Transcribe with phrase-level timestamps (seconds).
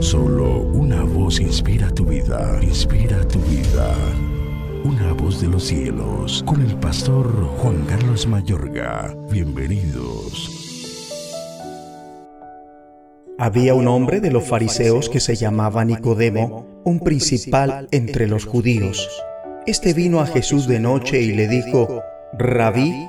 [0.00, 3.94] Solo una voz inspira tu vida, inspira tu vida.
[4.84, 7.26] Una voz de los cielos, con el pastor
[7.58, 9.16] Juan Carlos Mayorga.
[9.30, 10.50] Bienvenidos.
[13.38, 19.08] Había un hombre de los fariseos que se llamaba Nicodemo, un principal entre los judíos.
[19.66, 22.02] Este vino a Jesús de noche y le dijo,
[22.38, 23.08] Rabí,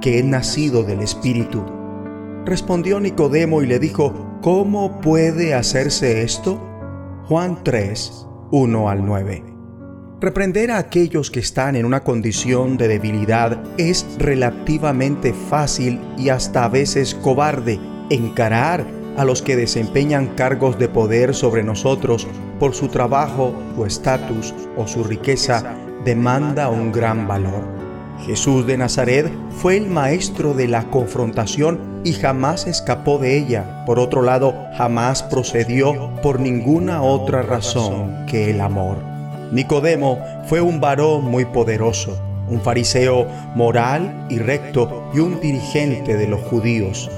[0.00, 1.64] que es nacido del Espíritu.
[2.44, 6.60] Respondió Nicodemo y le dijo, ¿cómo puede hacerse esto?
[7.26, 9.44] Juan 3, 1 al 9.
[10.20, 16.64] Reprender a aquellos que están en una condición de debilidad es relativamente fácil y hasta
[16.64, 17.80] a veces cobarde.
[18.10, 22.26] Encarar a los que desempeñan cargos de poder sobre nosotros
[22.58, 27.79] por su trabajo, su estatus o su riqueza demanda un gran valor.
[28.26, 33.84] Jesús de Nazaret fue el maestro de la confrontación y jamás escapó de ella.
[33.86, 38.98] Por otro lado, jamás procedió por ninguna otra razón que el amor.
[39.52, 46.28] Nicodemo fue un varón muy poderoso, un fariseo moral y recto y un dirigente de
[46.28, 47.10] los judíos.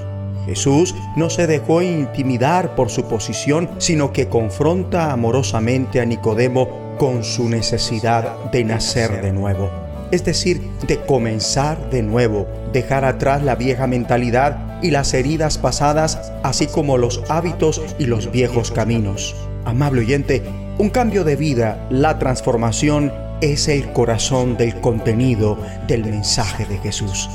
[0.45, 7.23] Jesús no se dejó intimidar por su posición, sino que confronta amorosamente a Nicodemo con
[7.23, 9.82] su necesidad de nacer de nuevo
[10.13, 16.31] es decir, de comenzar de nuevo, dejar atrás la vieja mentalidad y las heridas pasadas,
[16.43, 19.35] así como los hábitos y los viejos caminos.
[19.65, 20.43] Amable oyente,
[20.77, 25.57] un cambio de vida, la transformación, es el corazón del contenido
[25.87, 27.27] del mensaje de Jesús.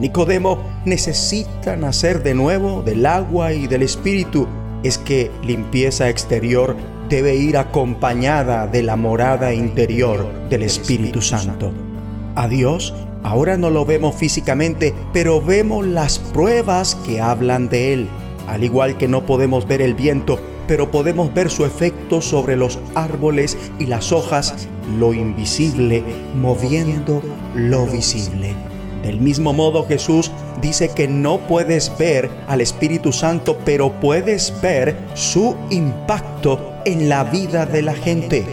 [0.00, 4.48] Nicodemo necesita nacer de nuevo del agua y del espíritu.
[4.82, 6.76] Es que limpieza exterior
[7.08, 11.93] debe ir acompañada de la morada interior del Espíritu Santo.
[12.34, 18.08] A Dios ahora no lo vemos físicamente, pero vemos las pruebas que hablan de Él.
[18.46, 22.78] Al igual que no podemos ver el viento, pero podemos ver su efecto sobre los
[22.94, 24.68] árboles y las hojas,
[24.98, 26.02] lo invisible
[26.40, 27.22] moviendo
[27.54, 28.54] lo visible.
[29.02, 30.30] Del mismo modo Jesús
[30.62, 37.24] dice que no puedes ver al Espíritu Santo, pero puedes ver su impacto en la
[37.24, 38.46] vida de la gente.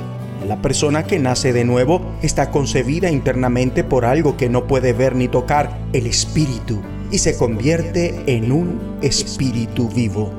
[0.47, 5.15] La persona que nace de nuevo está concebida internamente por algo que no puede ver
[5.15, 6.81] ni tocar, el espíritu,
[7.11, 10.31] y se convierte en un espíritu vivo.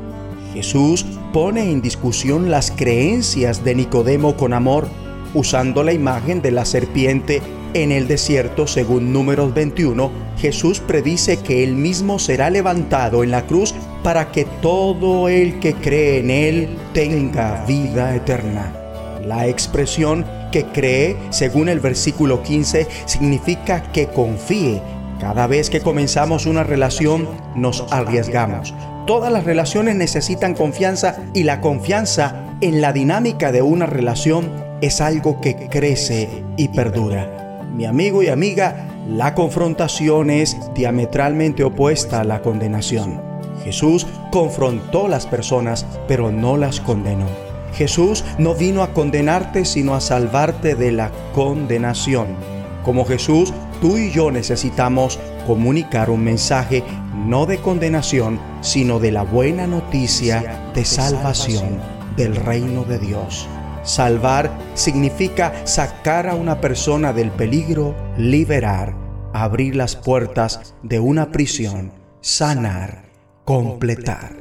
[0.54, 4.88] Jesús pone en discusión las creencias de Nicodemo con amor,
[5.34, 7.40] usando la imagen de la serpiente
[7.74, 13.46] en el desierto, según números 21, Jesús predice que él mismo será levantado en la
[13.46, 18.81] cruz para que todo el que cree en él tenga vida eterna.
[19.24, 24.82] La expresión que cree, según el versículo 15, significa que confíe.
[25.20, 28.74] Cada vez que comenzamos una relación, nos arriesgamos.
[29.06, 34.50] Todas las relaciones necesitan confianza y la confianza en la dinámica de una relación
[34.80, 37.60] es algo que crece y perdura.
[37.72, 43.20] Mi amigo y amiga, la confrontación es diametralmente opuesta a la condenación.
[43.64, 47.51] Jesús confrontó las personas, pero no las condenó.
[47.74, 52.36] Jesús no vino a condenarte, sino a salvarte de la condenación.
[52.84, 56.82] Como Jesús, tú y yo necesitamos comunicar un mensaje
[57.14, 61.80] no de condenación, sino de la buena noticia de salvación
[62.16, 63.48] del reino de Dios.
[63.82, 68.94] Salvar significa sacar a una persona del peligro, liberar,
[69.32, 73.04] abrir las puertas de una prisión, sanar,
[73.44, 74.36] completar.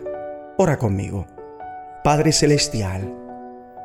[0.58, 1.26] Ora conmigo.
[2.04, 3.22] Padre Celestial,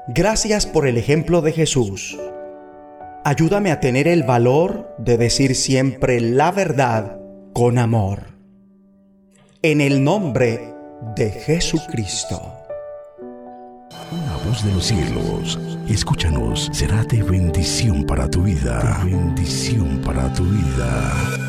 [0.08, 2.16] Gracias por el ejemplo de Jesús.
[3.24, 7.18] Ayúdame a tener el valor de decir siempre la verdad
[7.52, 8.36] con amor.
[9.62, 10.72] En el nombre
[11.16, 12.40] de Jesucristo.
[14.12, 15.58] Una voz de los cielos.
[15.88, 19.00] Escúchanos, será de bendición para tu vida.
[19.04, 21.45] bendición para tu vida.